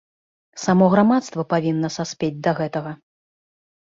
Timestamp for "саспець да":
1.97-2.51